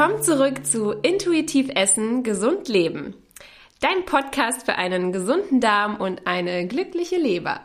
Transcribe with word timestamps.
Willkommen 0.00 0.22
zurück 0.22 0.64
zu 0.64 0.92
Intuitiv 0.92 1.68
Essen, 1.74 2.22
Gesund 2.22 2.68
Leben. 2.68 3.12
Dein 3.80 4.06
Podcast 4.06 4.64
für 4.64 4.76
einen 4.76 5.12
gesunden 5.12 5.60
Darm 5.60 5.96
und 5.96 6.26
eine 6.26 6.66
glückliche 6.66 7.18
Leber. 7.18 7.60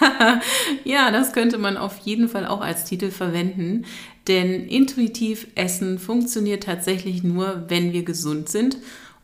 ja, 0.84 1.12
das 1.12 1.32
könnte 1.32 1.58
man 1.58 1.76
auf 1.76 1.98
jeden 1.98 2.28
Fall 2.28 2.44
auch 2.44 2.60
als 2.60 2.86
Titel 2.86 3.12
verwenden, 3.12 3.84
denn 4.26 4.66
intuitiv 4.66 5.46
Essen 5.54 6.00
funktioniert 6.00 6.64
tatsächlich 6.64 7.22
nur, 7.22 7.66
wenn 7.68 7.92
wir 7.92 8.04
gesund 8.04 8.48
sind 8.48 8.78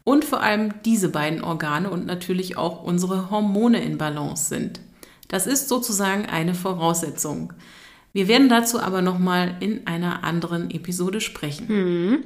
und 0.04 0.24
vor 0.24 0.40
allem 0.40 0.72
diese 0.84 1.08
beiden 1.08 1.42
Organe 1.42 1.90
und 1.90 2.06
natürlich 2.06 2.58
auch 2.58 2.84
unsere 2.84 3.28
Hormone 3.28 3.82
in 3.82 3.98
Balance 3.98 4.48
sind. 4.48 4.78
Das 5.26 5.48
ist 5.48 5.68
sozusagen 5.68 6.26
eine 6.26 6.54
Voraussetzung. 6.54 7.54
Wir 8.12 8.28
werden 8.28 8.48
dazu 8.48 8.78
aber 8.78 9.02
nochmal 9.02 9.56
in 9.58 9.88
einer 9.88 10.22
anderen 10.22 10.70
Episode 10.70 11.20
sprechen. 11.20 11.66
Hm. 11.66 12.24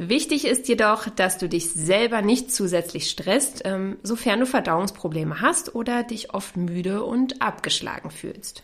Wichtig 0.00 0.46
ist 0.46 0.68
jedoch, 0.68 1.08
dass 1.08 1.38
du 1.38 1.48
dich 1.48 1.70
selber 1.72 2.22
nicht 2.22 2.52
zusätzlich 2.52 3.10
stresst, 3.10 3.62
ähm, 3.64 3.98
sofern 4.04 4.38
du 4.38 4.46
Verdauungsprobleme 4.46 5.40
hast 5.40 5.74
oder 5.74 6.04
dich 6.04 6.32
oft 6.32 6.56
müde 6.56 7.02
und 7.02 7.42
abgeschlagen 7.42 8.12
fühlst. 8.12 8.62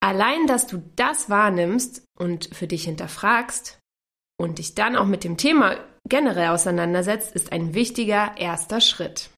Allein, 0.00 0.46
dass 0.46 0.66
du 0.66 0.82
das 0.94 1.30
wahrnimmst 1.30 2.02
und 2.18 2.54
für 2.54 2.66
dich 2.66 2.84
hinterfragst 2.84 3.78
und 4.38 4.58
dich 4.58 4.74
dann 4.74 4.96
auch 4.96 5.06
mit 5.06 5.24
dem 5.24 5.38
Thema 5.38 5.76
generell 6.06 6.48
auseinandersetzt, 6.48 7.34
ist 7.34 7.50
ein 7.50 7.72
wichtiger 7.72 8.32
erster 8.36 8.82
Schritt. 8.82 9.30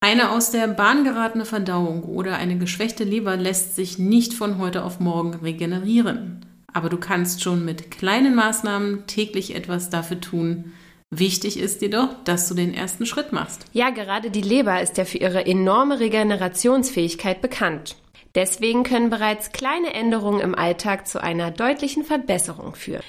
Eine 0.00 0.30
aus 0.30 0.52
der 0.52 0.68
Bahn 0.68 1.04
geratene 1.04 1.44
Verdauung 1.44 2.04
oder 2.04 2.36
eine 2.36 2.56
geschwächte 2.56 3.04
Leber 3.04 3.36
lässt 3.36 3.76
sich 3.76 3.98
nicht 3.98 4.32
von 4.32 4.56
heute 4.56 4.84
auf 4.84 5.00
morgen 5.00 5.34
regenerieren. 5.34 6.45
Aber 6.76 6.90
du 6.90 6.98
kannst 6.98 7.42
schon 7.42 7.64
mit 7.64 7.90
kleinen 7.90 8.34
Maßnahmen 8.34 9.06
täglich 9.06 9.54
etwas 9.54 9.88
dafür 9.88 10.20
tun. 10.20 10.74
Wichtig 11.08 11.58
ist 11.58 11.80
jedoch, 11.80 12.10
dass 12.24 12.48
du 12.48 12.54
den 12.54 12.74
ersten 12.74 13.06
Schritt 13.06 13.32
machst. 13.32 13.64
Ja, 13.72 13.88
gerade 13.88 14.30
die 14.30 14.42
Leber 14.42 14.82
ist 14.82 14.98
ja 14.98 15.06
für 15.06 15.16
ihre 15.16 15.46
enorme 15.46 16.00
Regenerationsfähigkeit 16.00 17.40
bekannt. 17.40 17.96
Deswegen 18.34 18.82
können 18.82 19.08
bereits 19.08 19.52
kleine 19.52 19.94
Änderungen 19.94 20.40
im 20.40 20.54
Alltag 20.54 21.08
zu 21.08 21.22
einer 21.22 21.50
deutlichen 21.50 22.04
Verbesserung 22.04 22.74
führen. 22.74 23.04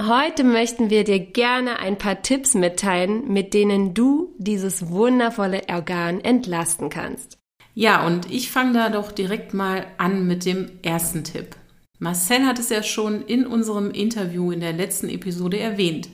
Heute 0.00 0.44
möchten 0.44 0.88
wir 0.88 1.02
dir 1.02 1.18
gerne 1.18 1.80
ein 1.80 1.98
paar 1.98 2.22
Tipps 2.22 2.54
mitteilen, 2.54 3.26
mit 3.26 3.54
denen 3.54 3.92
du 3.92 4.36
dieses 4.38 4.88
wundervolle 4.88 5.62
Organ 5.68 6.20
entlasten 6.20 6.90
kannst. 6.90 7.38
Ja, 7.74 8.06
und 8.06 8.30
ich 8.30 8.52
fange 8.52 8.74
da 8.74 8.88
doch 8.88 9.10
direkt 9.10 9.52
mal 9.52 9.84
an 9.98 10.28
mit 10.28 10.44
dem 10.44 10.70
ersten 10.84 11.24
Tipp. 11.24 11.56
Marcel 11.98 12.44
hat 12.44 12.58
es 12.58 12.68
ja 12.68 12.82
schon 12.82 13.22
in 13.22 13.46
unserem 13.46 13.90
Interview 13.90 14.50
in 14.52 14.60
der 14.60 14.72
letzten 14.72 15.08
Episode 15.08 15.58
erwähnt. 15.58 16.08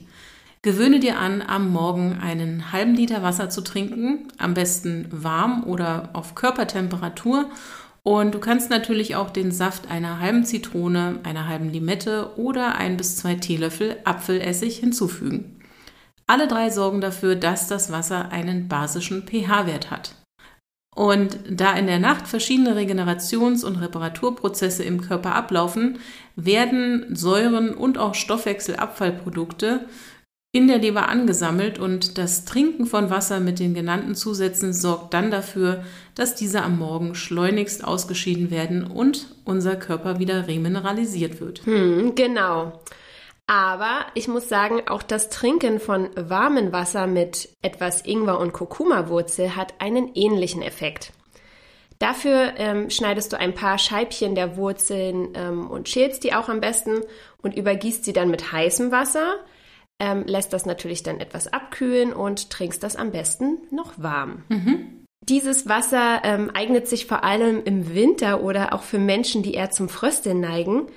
Gewöhne 0.61 1.01
dir 1.01 1.19
an, 1.19 1.41
am 1.41 1.71
Morgen 1.71 2.19
einen 2.21 2.71
halben 2.71 2.95
Liter 2.95 3.21
Wasser 3.21 3.49
zu 3.49 3.61
trinken, 3.61 4.29
am 4.37 4.53
besten 4.53 5.07
warm 5.11 5.65
oder 5.65 6.11
auf 6.13 6.35
Körpertemperatur 6.35 7.49
und 8.03 8.33
du 8.33 8.39
kannst 8.39 8.69
natürlich 8.69 9.15
auch 9.15 9.29
den 9.29 9.51
Saft 9.51 9.89
einer 9.89 10.19
halben 10.19 10.45
Zitrone, 10.45 11.19
einer 11.23 11.47
halben 11.47 11.69
Limette 11.69 12.37
oder 12.37 12.75
ein 12.75 12.95
bis 12.95 13.17
zwei 13.17 13.35
Teelöffel 13.35 13.97
Apfelessig 14.05 14.77
hinzufügen. 14.77 15.59
Alle 16.27 16.47
drei 16.47 16.69
sorgen 16.69 17.01
dafür, 17.01 17.35
dass 17.35 17.67
das 17.67 17.91
Wasser 17.91 18.31
einen 18.31 18.69
basischen 18.69 19.27
pH-Wert 19.27 19.91
hat. 19.91 20.15
Und 20.95 21.39
da 21.49 21.73
in 21.73 21.87
der 21.87 21.99
Nacht 21.99 22.27
verschiedene 22.27 22.75
Regenerations- 22.75 23.65
und 23.65 23.77
Reparaturprozesse 23.77 24.83
im 24.83 25.01
Körper 25.01 25.35
ablaufen, 25.35 25.99
werden 26.35 27.15
Säuren 27.15 27.73
und 27.73 27.97
auch 27.97 28.15
Stoffwechselabfallprodukte 28.15 29.87
in 30.55 30.67
der 30.67 30.77
Leber 30.77 31.09
angesammelt 31.09 31.79
und 31.79 32.19
das 32.19 32.45
Trinken 32.45 32.85
von 32.85 33.09
Wasser 33.09 33.39
mit 33.39 33.57
den 33.57 33.73
genannten 33.73 34.13
Zusätzen 34.13 34.71
sorgt 34.71 35.15
dann 35.15 35.31
dafür, 35.31 35.83
dass 36.13 36.35
diese 36.35 36.61
am 36.61 36.77
Morgen 36.77 37.15
schleunigst 37.15 37.83
ausgeschieden 37.83 38.51
werden 38.51 38.83
und 38.83 39.35
unser 39.45 39.75
Körper 39.75 40.19
wieder 40.19 40.47
remineralisiert 40.47 41.41
wird. 41.41 41.65
Hm, 41.65 42.13
genau. 42.13 42.79
Aber 43.53 44.07
ich 44.15 44.27
muss 44.27 44.49
sagen, 44.49 44.81
auch 44.87 45.03
das 45.03 45.29
Trinken 45.29 45.79
von 45.79 46.09
warmem 46.15 46.71
Wasser 46.71 47.05
mit 47.05 47.49
etwas 47.61 48.03
Ingwer 48.03 48.39
und 48.39 48.51
Kurkuma-Wurzel 48.51 49.55
hat 49.55 49.75
einen 49.77 50.15
ähnlichen 50.15 50.63
Effekt. 50.63 51.13
Dafür 51.99 52.53
ähm, 52.57 52.89
schneidest 52.89 53.31
du 53.31 53.37
ein 53.37 53.53
paar 53.53 53.77
Scheibchen 53.77 54.33
der 54.33 54.57
Wurzeln 54.57 55.33
ähm, 55.35 55.69
und 55.69 55.87
schälst 55.87 56.23
die 56.23 56.33
auch 56.33 56.49
am 56.49 56.61
besten 56.61 57.01
und 57.43 57.55
übergießt 57.55 58.03
sie 58.03 58.13
dann 58.13 58.31
mit 58.31 58.51
heißem 58.51 58.91
Wasser 58.91 59.35
ähm, 59.99 60.23
lässt 60.25 60.51
das 60.51 60.65
natürlich 60.65 61.03
dann 61.03 61.19
etwas 61.19 61.53
abkühlen 61.53 62.11
und 62.11 62.49
trinkst 62.49 62.81
das 62.81 62.95
am 62.95 63.11
besten 63.11 63.59
noch 63.69 63.93
warm. 63.97 64.43
Mhm. 64.49 65.05
Dieses 65.29 65.69
Wasser 65.69 66.21
ähm, 66.23 66.49
eignet 66.55 66.87
sich 66.87 67.05
vor 67.05 67.23
allem 67.23 67.61
im 67.63 67.93
Winter 67.93 68.41
oder 68.41 68.73
auch 68.73 68.81
für 68.81 68.97
Menschen, 68.97 69.43
die 69.43 69.53
eher 69.53 69.69
zum 69.69 69.89
Frösteln 69.89 70.39
neigen. 70.39 70.87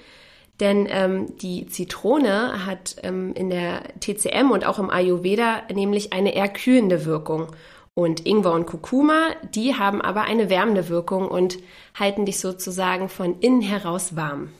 Denn 0.60 0.86
ähm, 0.90 1.36
die 1.38 1.66
Zitrone 1.66 2.64
hat 2.64 2.96
ähm, 3.02 3.34
in 3.34 3.50
der 3.50 3.82
TCM 4.00 4.50
und 4.50 4.64
auch 4.64 4.78
im 4.78 4.90
Ayurveda 4.90 5.62
nämlich 5.72 6.12
eine 6.12 6.34
eher 6.34 6.48
kühlende 6.48 7.04
Wirkung. 7.04 7.48
Und 7.94 8.26
Ingwer 8.26 8.52
und 8.52 8.66
Kurkuma, 8.66 9.30
die 9.54 9.74
haben 9.74 10.02
aber 10.02 10.22
eine 10.22 10.50
wärmende 10.50 10.88
Wirkung 10.88 11.28
und 11.28 11.58
halten 11.98 12.26
dich 12.26 12.40
sozusagen 12.40 13.08
von 13.08 13.40
innen 13.40 13.62
heraus 13.62 14.16
warm. 14.16 14.50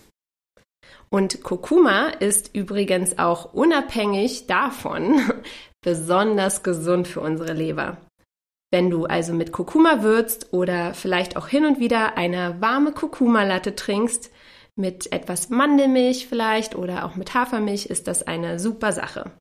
Und 1.10 1.42
Kurkuma 1.42 2.08
ist 2.08 2.54
übrigens 2.54 3.18
auch 3.18 3.52
unabhängig 3.52 4.46
davon 4.46 5.20
besonders 5.82 6.62
gesund 6.62 7.08
für 7.08 7.20
unsere 7.20 7.52
Leber. 7.52 7.98
Wenn 8.72 8.90
du 8.90 9.04
also 9.06 9.32
mit 9.32 9.52
Kurkuma 9.52 10.02
würzt 10.02 10.52
oder 10.52 10.92
vielleicht 10.94 11.36
auch 11.36 11.46
hin 11.46 11.64
und 11.64 11.78
wieder 11.78 12.16
eine 12.16 12.60
warme 12.60 12.92
Kurkuma-Latte 12.92 13.76
trinkst, 13.76 14.30
mit 14.76 15.10
etwas 15.12 15.48
Mandelmilch 15.48 16.26
vielleicht 16.28 16.76
oder 16.76 17.04
auch 17.06 17.16
mit 17.16 17.34
Hafermilch, 17.34 17.86
ist 17.86 18.06
das 18.06 18.22
eine 18.22 18.60
super 18.60 18.92
Sache. 18.92 19.32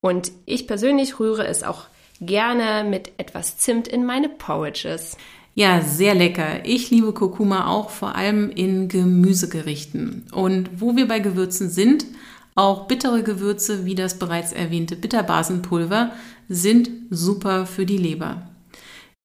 Und 0.00 0.32
ich 0.46 0.66
persönlich 0.66 1.20
rühre 1.20 1.46
es 1.46 1.62
auch 1.62 1.84
gerne 2.20 2.88
mit 2.88 3.12
etwas 3.18 3.58
Zimt 3.58 3.86
in 3.86 4.04
meine 4.04 4.28
Porridges. 4.28 5.16
Ja, 5.54 5.80
sehr 5.82 6.14
lecker. 6.14 6.64
Ich 6.64 6.90
liebe 6.90 7.12
Kurkuma 7.12 7.66
auch 7.66 7.90
vor 7.90 8.14
allem 8.14 8.50
in 8.50 8.88
Gemüsegerichten. 8.88 10.26
Und 10.32 10.80
wo 10.80 10.96
wir 10.96 11.08
bei 11.08 11.18
Gewürzen 11.18 11.68
sind, 11.68 12.06
auch 12.54 12.86
bittere 12.86 13.22
Gewürze 13.22 13.84
wie 13.84 13.94
das 13.94 14.18
bereits 14.18 14.52
erwähnte 14.52 14.96
Bitterbasenpulver 14.96 16.12
sind 16.48 16.90
super 17.10 17.66
für 17.66 17.86
die 17.86 17.98
Leber. 17.98 18.48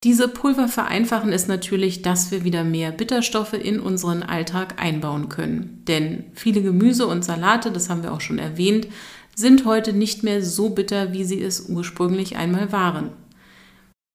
Diese 0.03 0.27
Pulver 0.27 0.67
vereinfachen 0.67 1.31
es 1.31 1.47
natürlich, 1.47 2.01
dass 2.01 2.29
wir 2.29 2.43
wieder 2.43 2.65
mehr 2.65 2.91
Bitterstoffe 2.91 3.53
in 3.53 3.79
unseren 3.79 4.21
Alltag 4.21 4.81
einbauen 4.81 5.29
können. 5.29 5.81
Denn 5.87 6.25
viele 6.33 6.61
Gemüse 6.61 7.07
und 7.07 7.23
Salate, 7.23 7.71
das 7.71 7.89
haben 7.89 8.03
wir 8.03 8.11
auch 8.11 8.19
schon 8.19 8.37
erwähnt, 8.37 8.87
sind 9.33 9.63
heute 9.63 9.93
nicht 9.93 10.21
mehr 10.21 10.43
so 10.43 10.69
bitter, 10.69 11.13
wie 11.13 11.23
sie 11.23 11.41
es 11.41 11.69
ursprünglich 11.69 12.35
einmal 12.35 12.73
waren. 12.73 13.11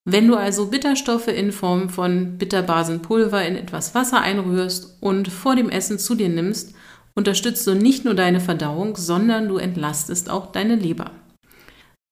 Wenn 0.05 0.29
du 0.29 0.37
also 0.37 0.67
Bitterstoffe 0.67 1.29
in 1.29 1.53
Form 1.53 1.89
von 1.89 2.37
Bitterbasenpulver 2.39 3.45
in 3.47 3.57
etwas 3.57 3.95
Wasser 3.95 4.21
einrührst 4.21 4.99
und 5.01 5.29
vor 5.29 5.57
dem 5.57 5.71
Essen 5.71 5.99
zu 5.99 6.15
dir 6.15 6.29
nimmst, 6.29 6.75
unterstützt 7.15 7.67
du 7.67 7.75
nicht 7.75 8.05
nur 8.05 8.15
deine 8.15 8.41
Verdauung, 8.41 8.95
sondern 8.97 9.49
du 9.49 9.57
entlastest 9.57 10.31
auch 10.31 10.53
deine 10.53 10.77
Leber. 10.77 11.11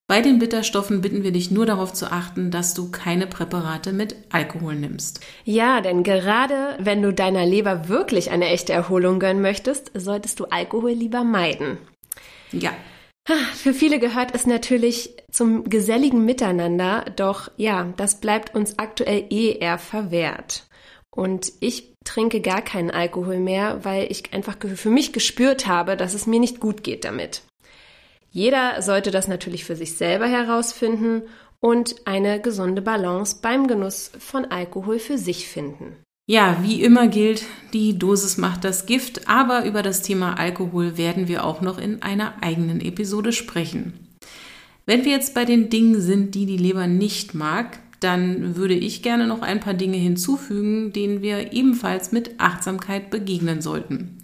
Bei 0.08 0.20
den 0.20 0.38
Bitterstoffen 0.38 1.00
bitten 1.00 1.24
wir 1.24 1.32
dich 1.32 1.50
nur 1.50 1.66
darauf 1.66 1.92
zu 1.92 2.12
achten, 2.12 2.52
dass 2.52 2.74
du 2.74 2.92
keine 2.92 3.26
Präparate 3.26 3.92
mit 3.92 4.14
Alkohol 4.30 4.76
nimmst. 4.76 5.20
Ja, 5.44 5.80
denn 5.80 6.04
gerade 6.04 6.76
wenn 6.78 7.02
du 7.02 7.12
deiner 7.12 7.44
Leber 7.44 7.88
wirklich 7.88 8.30
eine 8.30 8.46
echte 8.46 8.72
Erholung 8.72 9.18
gönnen 9.18 9.42
möchtest, 9.42 9.90
solltest 9.94 10.38
du 10.38 10.44
Alkohol 10.44 10.92
lieber 10.92 11.24
meiden. 11.24 11.78
Ja, 12.52 12.72
für 13.54 13.74
viele 13.74 13.98
gehört 13.98 14.32
es 14.32 14.46
natürlich 14.46 15.16
zum 15.32 15.64
geselligen 15.64 16.24
Miteinander, 16.24 17.06
doch 17.16 17.50
ja, 17.56 17.92
das 17.96 18.20
bleibt 18.20 18.54
uns 18.54 18.78
aktuell 18.78 19.24
eh 19.30 19.58
eher 19.58 19.78
verwehrt. 19.78 20.68
Und 21.10 21.52
ich 21.58 21.94
trinke 22.04 22.40
gar 22.40 22.62
keinen 22.62 22.92
Alkohol 22.92 23.40
mehr, 23.40 23.84
weil 23.84 24.06
ich 24.12 24.32
einfach 24.32 24.56
für 24.60 24.90
mich 24.90 25.12
gespürt 25.12 25.66
habe, 25.66 25.96
dass 25.96 26.14
es 26.14 26.28
mir 26.28 26.38
nicht 26.38 26.60
gut 26.60 26.84
geht 26.84 27.04
damit. 27.04 27.42
Jeder 28.36 28.82
sollte 28.82 29.10
das 29.10 29.28
natürlich 29.28 29.64
für 29.64 29.76
sich 29.76 29.94
selber 29.96 30.26
herausfinden 30.26 31.22
und 31.58 31.94
eine 32.04 32.38
gesunde 32.38 32.82
Balance 32.82 33.38
beim 33.40 33.66
Genuss 33.66 34.10
von 34.18 34.44
Alkohol 34.44 34.98
für 34.98 35.16
sich 35.16 35.48
finden. 35.48 35.96
Ja, 36.28 36.58
wie 36.60 36.82
immer 36.82 37.08
gilt, 37.08 37.46
die 37.72 37.98
Dosis 37.98 38.36
macht 38.36 38.64
das 38.64 38.84
Gift, 38.84 39.26
aber 39.26 39.64
über 39.64 39.80
das 39.80 40.02
Thema 40.02 40.38
Alkohol 40.38 40.98
werden 40.98 41.28
wir 41.28 41.46
auch 41.46 41.62
noch 41.62 41.78
in 41.78 42.02
einer 42.02 42.34
eigenen 42.42 42.82
Episode 42.82 43.32
sprechen. 43.32 43.94
Wenn 44.84 45.06
wir 45.06 45.12
jetzt 45.12 45.32
bei 45.32 45.46
den 45.46 45.70
Dingen 45.70 46.02
sind, 46.02 46.34
die 46.34 46.44
die 46.44 46.58
Leber 46.58 46.86
nicht 46.86 47.32
mag, 47.32 47.78
dann 48.00 48.54
würde 48.54 48.74
ich 48.74 49.02
gerne 49.02 49.26
noch 49.26 49.40
ein 49.40 49.60
paar 49.60 49.72
Dinge 49.72 49.96
hinzufügen, 49.96 50.92
denen 50.92 51.22
wir 51.22 51.54
ebenfalls 51.54 52.12
mit 52.12 52.38
Achtsamkeit 52.38 53.08
begegnen 53.08 53.62
sollten. 53.62 54.15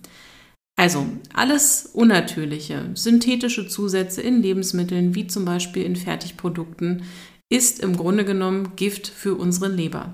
Also 0.82 1.06
alles 1.32 1.90
unnatürliche, 1.92 2.90
synthetische 2.94 3.68
Zusätze 3.68 4.20
in 4.20 4.42
Lebensmitteln, 4.42 5.14
wie 5.14 5.28
zum 5.28 5.44
Beispiel 5.44 5.84
in 5.84 5.94
Fertigprodukten, 5.94 7.04
ist 7.48 7.78
im 7.78 7.96
Grunde 7.96 8.24
genommen 8.24 8.74
Gift 8.74 9.06
für 9.06 9.36
unsere 9.36 9.68
Leber. 9.68 10.12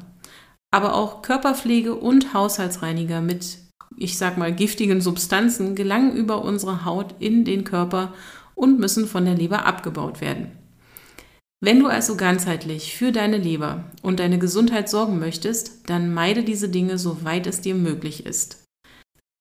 Aber 0.71 0.95
auch 0.95 1.23
Körperpflege 1.23 1.95
und 1.95 2.35
Haushaltsreiniger 2.35 3.23
mit, 3.23 3.57
ich 3.97 4.19
sag 4.19 4.37
mal, 4.37 4.55
giftigen 4.55 5.01
Substanzen 5.01 5.75
gelangen 5.75 6.15
über 6.15 6.45
unsere 6.45 6.85
Haut 6.85 7.15
in 7.19 7.47
den 7.47 7.65
Körper 7.65 8.13
und 8.55 8.79
müssen 8.79 9.07
von 9.07 9.25
der 9.25 9.37
Leber 9.37 9.65
abgebaut 9.65 10.21
werden. 10.21 10.53
Wenn 11.63 11.81
du 11.81 11.87
also 11.87 12.15
ganzheitlich 12.15 12.95
für 12.95 13.11
deine 13.11 13.39
Leber 13.39 13.85
und 14.03 14.21
deine 14.21 14.39
Gesundheit 14.39 14.91
sorgen 14.91 15.19
möchtest, 15.19 15.89
dann 15.89 16.13
meide 16.13 16.45
diese 16.45 16.69
Dinge, 16.69 16.99
soweit 16.99 17.47
es 17.47 17.63
dir 17.63 17.75
möglich 17.75 18.27
ist. 18.27 18.68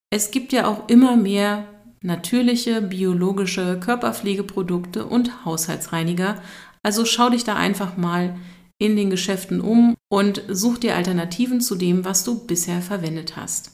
Es 0.09 0.31
gibt 0.31 0.54
ja 0.54 0.68
auch 0.68 0.88
immer 0.88 1.18
mehr 1.18 1.68
natürliche, 2.01 2.81
biologische 2.81 3.80
Körperpflegeprodukte 3.80 5.06
und 5.06 5.45
Haushaltsreiniger, 5.45 6.42
also 6.83 7.04
schau 7.04 7.30
dich 7.30 7.44
da 7.44 7.56
einfach 7.56 7.98
mal 7.98 8.38
in 8.80 8.95
den 8.95 9.09
Geschäften 9.09 9.59
um 9.59 9.95
und 10.09 10.44
such 10.48 10.77
dir 10.77 10.95
Alternativen 10.95 11.59
zu 11.59 11.75
dem, 11.75 12.06
was 12.06 12.24
du 12.24 12.45
bisher 12.45 12.81
verwendet 12.81 13.36
hast. 13.36 13.71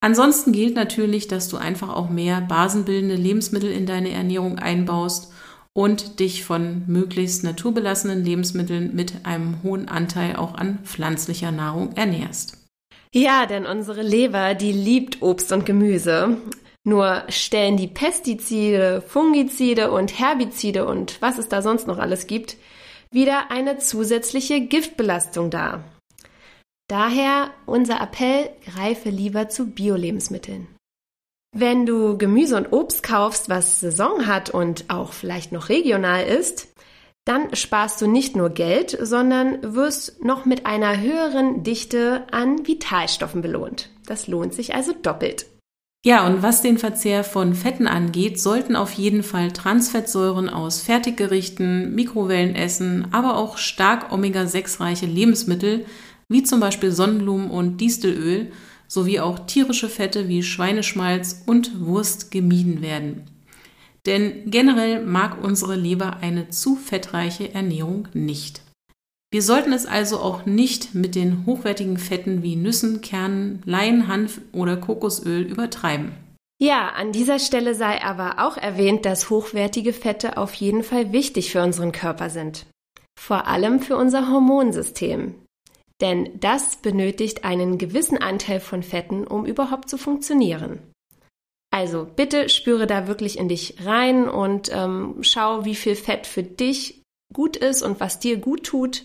Ansonsten 0.00 0.52
gilt 0.52 0.74
natürlich, 0.74 1.28
dass 1.28 1.48
du 1.48 1.58
einfach 1.58 1.90
auch 1.90 2.08
mehr 2.08 2.40
basenbildende 2.40 3.16
Lebensmittel 3.16 3.70
in 3.70 3.86
deine 3.86 4.10
Ernährung 4.10 4.58
einbaust 4.58 5.32
und 5.74 6.18
dich 6.20 6.44
von 6.44 6.84
möglichst 6.86 7.44
naturbelassenen 7.44 8.24
Lebensmitteln 8.24 8.94
mit 8.94 9.24
einem 9.24 9.62
hohen 9.62 9.88
Anteil 9.88 10.36
auch 10.36 10.54
an 10.54 10.78
pflanzlicher 10.84 11.52
Nahrung 11.52 11.92
ernährst. 11.92 12.61
Ja, 13.14 13.44
denn 13.44 13.66
unsere 13.66 14.02
Leber, 14.02 14.54
die 14.54 14.72
liebt 14.72 15.20
Obst 15.20 15.52
und 15.52 15.66
Gemüse. 15.66 16.38
Nur 16.84 17.24
stellen 17.28 17.76
die 17.76 17.88
Pestizide, 17.88 19.02
Fungizide 19.06 19.92
und 19.92 20.18
Herbizide 20.18 20.86
und 20.86 21.20
was 21.20 21.38
es 21.38 21.48
da 21.48 21.62
sonst 21.62 21.86
noch 21.86 21.98
alles 21.98 22.26
gibt, 22.26 22.56
wieder 23.12 23.50
eine 23.50 23.78
zusätzliche 23.78 24.62
Giftbelastung 24.62 25.50
dar. 25.50 25.84
Daher 26.88 27.50
unser 27.66 28.00
Appell, 28.00 28.50
greife 28.64 29.10
lieber 29.10 29.48
zu 29.48 29.70
Bio-Lebensmitteln. 29.70 30.66
Wenn 31.54 31.84
du 31.84 32.16
Gemüse 32.16 32.56
und 32.56 32.72
Obst 32.72 33.02
kaufst, 33.02 33.50
was 33.50 33.80
Saison 33.80 34.26
hat 34.26 34.48
und 34.50 34.86
auch 34.88 35.12
vielleicht 35.12 35.52
noch 35.52 35.68
regional 35.68 36.24
ist, 36.24 36.68
dann 37.24 37.54
sparst 37.54 38.00
du 38.00 38.06
nicht 38.06 38.34
nur 38.36 38.50
Geld, 38.50 38.96
sondern 39.00 39.74
wirst 39.74 40.24
noch 40.24 40.44
mit 40.44 40.66
einer 40.66 41.00
höheren 41.00 41.62
Dichte 41.62 42.24
an 42.30 42.66
Vitalstoffen 42.66 43.42
belohnt. 43.42 43.90
Das 44.06 44.26
lohnt 44.26 44.54
sich 44.54 44.74
also 44.74 44.92
doppelt. 44.92 45.46
Ja, 46.04 46.26
und 46.26 46.42
was 46.42 46.62
den 46.62 46.78
Verzehr 46.78 47.22
von 47.22 47.54
Fetten 47.54 47.86
angeht, 47.86 48.40
sollten 48.40 48.74
auf 48.74 48.92
jeden 48.92 49.22
Fall 49.22 49.52
Transfettsäuren 49.52 50.48
aus 50.48 50.82
Fertiggerichten, 50.82 51.94
Mikrowellenessen, 51.94 53.06
aber 53.12 53.36
auch 53.36 53.56
stark 53.56 54.10
Omega-6-reiche 54.12 55.06
Lebensmittel 55.06 55.86
wie 56.28 56.42
zum 56.42 56.60
Beispiel 56.60 56.90
Sonnenblumen 56.90 57.50
und 57.50 57.80
Distelöl, 57.80 58.50
sowie 58.88 59.20
auch 59.20 59.46
tierische 59.46 59.88
Fette 59.88 60.28
wie 60.28 60.42
Schweineschmalz 60.42 61.42
und 61.46 61.80
Wurst 61.80 62.30
gemieden 62.30 62.82
werden. 62.82 63.24
Denn 64.06 64.50
generell 64.50 65.04
mag 65.04 65.42
unsere 65.42 65.76
Leber 65.76 66.18
eine 66.20 66.50
zu 66.50 66.76
fettreiche 66.76 67.54
Ernährung 67.54 68.08
nicht. 68.12 68.62
Wir 69.32 69.42
sollten 69.42 69.72
es 69.72 69.86
also 69.86 70.18
auch 70.18 70.44
nicht 70.44 70.94
mit 70.94 71.14
den 71.14 71.46
hochwertigen 71.46 71.96
Fetten 71.96 72.42
wie 72.42 72.56
Nüssen, 72.56 73.00
Kernen, 73.00 73.62
Lein, 73.64 74.08
Hanf 74.08 74.40
oder 74.52 74.76
Kokosöl 74.76 75.42
übertreiben. 75.42 76.12
Ja, 76.60 76.90
an 76.90 77.12
dieser 77.12 77.38
Stelle 77.38 77.74
sei 77.74 78.02
aber 78.02 78.46
auch 78.46 78.56
erwähnt, 78.56 79.06
dass 79.06 79.30
hochwertige 79.30 79.92
Fette 79.92 80.36
auf 80.36 80.52
jeden 80.54 80.82
Fall 80.82 81.12
wichtig 81.12 81.50
für 81.50 81.62
unseren 81.62 81.92
Körper 81.92 82.28
sind. 82.28 82.66
Vor 83.18 83.46
allem 83.46 83.80
für 83.80 83.96
unser 83.96 84.30
Hormonsystem 84.30 85.34
denn 86.02 86.40
das 86.40 86.76
benötigt 86.76 87.44
einen 87.44 87.78
gewissen 87.78 88.18
Anteil 88.18 88.60
von 88.60 88.82
Fetten, 88.82 89.24
um 89.24 89.46
überhaupt 89.46 89.88
zu 89.88 89.96
funktionieren. 89.96 90.80
Also 91.72 92.06
bitte 92.06 92.48
spüre 92.48 92.86
da 92.86 93.08
wirklich 93.08 93.36
in 93.36 93.48
dich 93.48 93.76
rein 93.84 94.28
und 94.28 94.70
ähm, 94.72 95.16
schau, 95.22 95.64
wie 95.64 95.74
viel 95.74 95.96
Fett 95.96 96.26
für 96.26 96.44
dich 96.44 97.02
gut 97.32 97.56
ist 97.56 97.82
und 97.82 97.98
was 97.98 98.20
dir 98.20 98.36
gut 98.36 98.62
tut. 98.64 99.04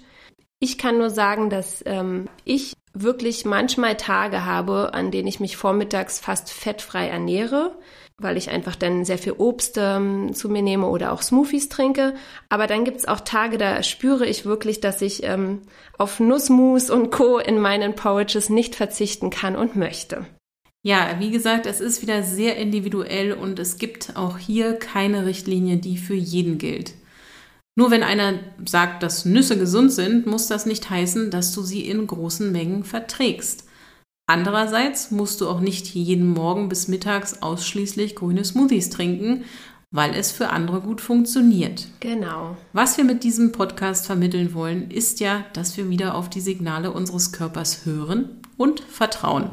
Ich 0.59 0.77
kann 0.77 0.99
nur 0.99 1.09
sagen, 1.09 1.49
dass 1.49 1.81
ähm, 1.85 2.27
ich 2.43 2.73
wirklich 2.93 3.45
manchmal 3.45 3.95
Tage 3.95 4.45
habe, 4.45 4.93
an 4.93 5.11
denen 5.11 5.27
ich 5.27 5.39
mich 5.39 5.57
vormittags 5.57 6.19
fast 6.19 6.51
fettfrei 6.51 7.07
ernähre 7.07 7.75
weil 8.19 8.37
ich 8.37 8.49
einfach 8.49 8.75
dann 8.75 9.05
sehr 9.05 9.19
viel 9.19 9.33
Obst 9.37 9.77
ähm, 9.77 10.33
zu 10.33 10.49
mir 10.49 10.63
nehme 10.63 10.87
oder 10.87 11.13
auch 11.13 11.21
Smoothies 11.21 11.69
trinke. 11.69 12.15
Aber 12.49 12.65
dann 12.65 12.83
gibt's 12.83 13.07
auch 13.07 13.19
Tage, 13.19 13.57
da 13.57 13.83
spüre 13.83 14.25
ich 14.25 14.45
wirklich, 14.45 14.81
dass 14.81 15.01
ich 15.01 15.23
ähm, 15.23 15.61
auf 15.97 16.19
Nussmus 16.19 16.89
und 16.89 17.11
Co. 17.11 17.37
in 17.37 17.59
meinen 17.59 17.95
Porridges 17.95 18.49
nicht 18.49 18.75
verzichten 18.75 19.29
kann 19.29 19.55
und 19.55 19.75
möchte. 19.75 20.25
Ja, 20.83 21.17
wie 21.19 21.31
gesagt, 21.31 21.65
es 21.65 21.81
ist 21.81 22.01
wieder 22.01 22.23
sehr 22.23 22.57
individuell 22.57 23.33
und 23.33 23.59
es 23.59 23.77
gibt 23.77 24.15
auch 24.15 24.37
hier 24.37 24.73
keine 24.73 25.25
Richtlinie, 25.25 25.77
die 25.77 25.97
für 25.97 26.13
jeden 26.13 26.57
gilt. 26.57 26.93
Nur 27.75 27.91
wenn 27.91 28.03
einer 28.03 28.39
sagt, 28.65 29.03
dass 29.03 29.25
Nüsse 29.25 29.57
gesund 29.57 29.91
sind, 29.91 30.25
muss 30.25 30.47
das 30.47 30.65
nicht 30.65 30.89
heißen, 30.89 31.29
dass 31.29 31.51
du 31.53 31.61
sie 31.61 31.87
in 31.87 32.07
großen 32.07 32.51
Mengen 32.51 32.83
verträgst. 32.83 33.65
Andererseits 34.29 35.11
musst 35.11 35.39
du 35.41 35.47
auch 35.47 35.61
nicht 35.61 35.87
jeden 35.93 36.27
Morgen 36.27 36.69
bis 36.69 36.87
mittags 36.87 37.41
ausschließlich 37.41 38.15
grüne 38.15 38.43
Smoothies 38.43 38.89
trinken, 38.89 39.45
weil 39.91 40.15
es 40.15 40.31
für 40.31 40.49
andere 40.49 40.81
gut 40.81 41.01
funktioniert. 41.01 41.87
Genau. 41.99 42.57
Was 42.73 42.97
wir 42.97 43.03
mit 43.03 43.23
diesem 43.23 43.51
Podcast 43.51 44.05
vermitteln 44.05 44.53
wollen, 44.53 44.91
ist 44.91 45.19
ja, 45.19 45.45
dass 45.53 45.77
wir 45.77 45.89
wieder 45.89 46.15
auf 46.15 46.29
die 46.29 46.41
Signale 46.41 46.91
unseres 46.91 47.31
Körpers 47.31 47.85
hören 47.85 48.41
und 48.57 48.81
vertrauen. 48.81 49.51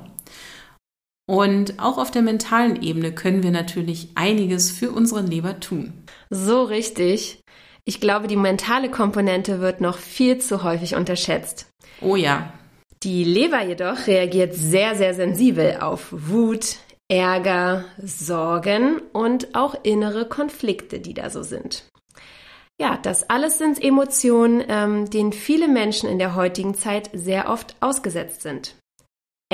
Und 1.27 1.79
auch 1.79 1.97
auf 1.99 2.11
der 2.11 2.23
mentalen 2.23 2.83
Ebene 2.83 3.13
können 3.13 3.43
wir 3.43 3.51
natürlich 3.51 4.09
einiges 4.15 4.71
für 4.71 4.93
unsere 4.93 5.23
Leber 5.23 5.61
tun. 5.61 5.93
So 6.31 6.63
richtig. 6.65 7.41
Ich 7.85 8.01
glaube, 8.01 8.27
die 8.27 8.37
mentale 8.37 8.91
Komponente 8.91 9.61
wird 9.61 9.81
noch 9.81 9.99
viel 9.99 10.39
zu 10.39 10.63
häufig 10.63 10.95
unterschätzt. 10.95 11.67
Oh 12.01 12.17
ja. 12.17 12.53
Die 13.03 13.25
Leber 13.25 13.63
jedoch 13.63 14.07
reagiert 14.07 14.55
sehr, 14.55 14.95
sehr 14.95 15.15
sensibel 15.15 15.79
auf 15.81 16.09
Wut, 16.11 16.77
Ärger, 17.09 17.85
Sorgen 18.03 19.01
und 19.13 19.55
auch 19.55 19.77
innere 19.83 20.27
Konflikte, 20.27 21.01
die 21.01 21.13
da 21.13 21.29
so 21.29 21.43
sind. 21.43 21.85
Ja, 22.81 22.99
das 23.01 23.29
alles 23.31 23.59
sind 23.59 23.83
Emotionen, 23.83 24.65
ähm, 24.69 25.09
denen 25.09 25.33
viele 25.33 25.69
Menschen 25.69 26.09
in 26.09 26.19
der 26.19 26.35
heutigen 26.35 26.75
Zeit 26.75 27.11
sehr 27.13 27.51
oft 27.51 27.77
ausgesetzt 27.81 28.43
sind. 28.43 28.75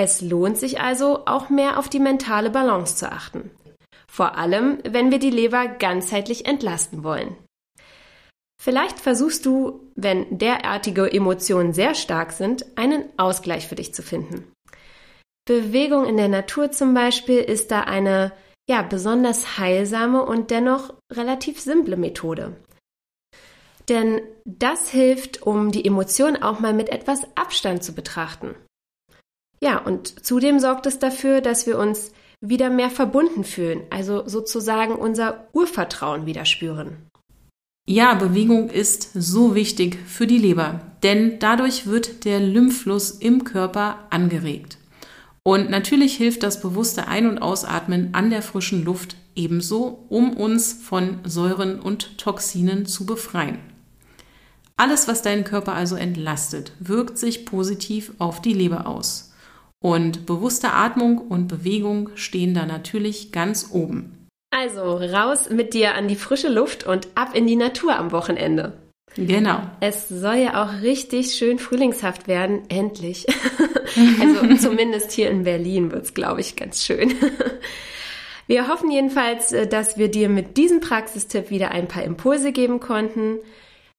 Es 0.02 0.22
lohnt 0.22 0.56
sich 0.56 0.80
also, 0.80 1.26
auch 1.26 1.50
mehr 1.50 1.78
auf 1.78 1.90
die 1.90 2.00
mentale 2.00 2.48
Balance 2.48 2.96
zu 2.96 3.12
achten. 3.12 3.50
Vor 4.10 4.38
allem, 4.38 4.78
wenn 4.88 5.10
wir 5.10 5.18
die 5.18 5.28
Leber 5.28 5.68
ganzheitlich 5.68 6.46
entlasten 6.46 7.04
wollen. 7.04 7.36
Vielleicht 8.58 8.98
versuchst 8.98 9.44
du, 9.44 9.92
wenn 9.96 10.38
derartige 10.38 11.12
Emotionen 11.12 11.74
sehr 11.74 11.94
stark 11.94 12.32
sind, 12.32 12.64
einen 12.78 13.04
Ausgleich 13.18 13.68
für 13.68 13.74
dich 13.74 13.92
zu 13.92 14.02
finden. 14.02 14.50
Bewegung 15.44 16.06
in 16.06 16.16
der 16.16 16.28
Natur 16.28 16.70
zum 16.70 16.94
Beispiel 16.94 17.40
ist 17.40 17.70
da 17.70 17.82
eine 17.82 18.32
ja 18.70 18.80
besonders 18.80 19.58
heilsame 19.58 20.24
und 20.24 20.50
dennoch 20.50 20.94
relativ 21.12 21.60
simple 21.60 21.98
Methode. 21.98 22.56
Denn 23.90 24.22
das 24.46 24.88
hilft, 24.88 25.42
um 25.42 25.70
die 25.70 25.84
Emotionen 25.84 26.42
auch 26.42 26.58
mal 26.58 26.72
mit 26.72 26.88
etwas 26.88 27.24
Abstand 27.36 27.84
zu 27.84 27.94
betrachten. 27.94 28.54
Ja, 29.62 29.78
und 29.78 30.24
zudem 30.24 30.58
sorgt 30.58 30.86
es 30.86 30.98
dafür, 30.98 31.40
dass 31.40 31.66
wir 31.66 31.78
uns 31.78 32.12
wieder 32.40 32.70
mehr 32.70 32.90
verbunden 32.90 33.44
fühlen, 33.44 33.82
also 33.90 34.26
sozusagen 34.26 34.94
unser 34.94 35.48
Urvertrauen 35.52 36.24
wieder 36.24 36.46
spüren. 36.46 36.96
Ja, 37.86 38.14
Bewegung 38.14 38.70
ist 38.70 39.10
so 39.14 39.54
wichtig 39.54 39.98
für 40.06 40.26
die 40.26 40.38
Leber, 40.38 40.80
denn 41.02 41.38
dadurch 41.38 41.86
wird 41.86 42.24
der 42.24 42.40
Lymphfluss 42.40 43.10
im 43.10 43.44
Körper 43.44 43.98
angeregt. 44.10 44.78
Und 45.42 45.70
natürlich 45.70 46.16
hilft 46.16 46.42
das 46.42 46.60
bewusste 46.60 47.08
Ein- 47.08 47.28
und 47.28 47.38
Ausatmen 47.38 48.10
an 48.12 48.30
der 48.30 48.42
frischen 48.42 48.84
Luft 48.84 49.16
ebenso, 49.34 50.04
um 50.08 50.36
uns 50.36 50.72
von 50.72 51.18
Säuren 51.24 51.80
und 51.80 52.18
Toxinen 52.18 52.86
zu 52.86 53.06
befreien. 53.06 53.58
Alles, 54.76 55.08
was 55.08 55.22
deinen 55.22 55.44
Körper 55.44 55.74
also 55.74 55.96
entlastet, 55.96 56.72
wirkt 56.78 57.18
sich 57.18 57.44
positiv 57.44 58.12
auf 58.18 58.40
die 58.40 58.54
Leber 58.54 58.86
aus. 58.86 59.29
Und 59.82 60.26
bewusste 60.26 60.72
Atmung 60.72 61.18
und 61.18 61.48
Bewegung 61.48 62.10
stehen 62.14 62.54
da 62.54 62.66
natürlich 62.66 63.32
ganz 63.32 63.70
oben. 63.72 64.28
Also 64.50 64.96
raus 64.96 65.48
mit 65.48 65.74
dir 65.74 65.94
an 65.94 66.08
die 66.08 66.16
frische 66.16 66.48
Luft 66.48 66.84
und 66.84 67.08
ab 67.14 67.34
in 67.34 67.46
die 67.46 67.56
Natur 67.56 67.96
am 67.96 68.12
Wochenende. 68.12 68.74
Genau. 69.16 69.60
Es 69.80 70.08
soll 70.08 70.36
ja 70.36 70.62
auch 70.62 70.82
richtig 70.82 71.34
schön 71.34 71.58
frühlingshaft 71.58 72.28
werden, 72.28 72.62
endlich. 72.68 73.26
also 74.20 74.56
zumindest 74.56 75.12
hier 75.12 75.30
in 75.30 75.44
Berlin 75.44 75.90
wird 75.90 76.04
es, 76.04 76.14
glaube 76.14 76.40
ich, 76.40 76.56
ganz 76.56 76.84
schön. 76.84 77.14
Wir 78.50 78.66
hoffen 78.66 78.90
jedenfalls, 78.90 79.52
äh, 79.52 79.68
dass 79.68 79.96
wir 79.96 80.10
dir 80.10 80.28
mit 80.28 80.56
diesem 80.56 80.80
Praxistipp 80.80 81.50
wieder 81.50 81.70
ein 81.70 81.86
paar 81.86 82.02
Impulse 82.02 82.50
geben 82.50 82.80
konnten, 82.80 83.38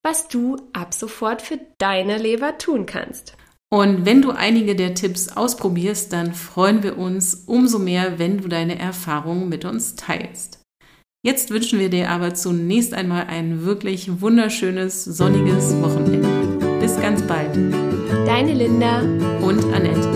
was 0.03 0.27
du 0.27 0.57
ab 0.73 0.93
sofort 0.93 1.41
für 1.41 1.57
deine 1.77 2.17
Leber 2.17 2.57
tun 2.57 2.85
kannst. 2.85 3.37
Und 3.73 4.05
wenn 4.05 4.21
du 4.21 4.31
einige 4.31 4.75
der 4.75 4.95
Tipps 4.95 5.29
ausprobierst, 5.29 6.11
dann 6.11 6.33
freuen 6.33 6.83
wir 6.83 6.97
uns 6.97 7.43
umso 7.45 7.79
mehr, 7.79 8.19
wenn 8.19 8.39
du 8.39 8.49
deine 8.49 8.77
Erfahrungen 8.77 9.47
mit 9.47 9.63
uns 9.63 9.95
teilst. 9.95 10.59
Jetzt 11.23 11.51
wünschen 11.51 11.79
wir 11.79 11.89
dir 11.89 12.09
aber 12.09 12.33
zunächst 12.33 12.93
einmal 12.93 13.27
ein 13.27 13.63
wirklich 13.63 14.21
wunderschönes, 14.21 15.05
sonniges 15.05 15.79
Wochenende. 15.81 16.27
Bis 16.81 16.99
ganz 16.99 17.21
bald. 17.21 17.55
Deine 18.25 18.53
Linda 18.55 19.01
und 19.41 19.63
Annette. 19.73 20.10